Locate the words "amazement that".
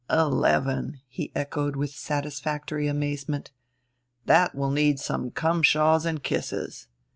2.87-4.55